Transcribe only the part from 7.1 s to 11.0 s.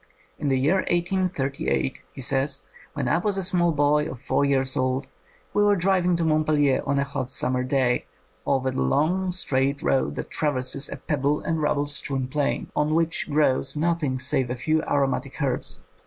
summer day over the long straight road that traverses a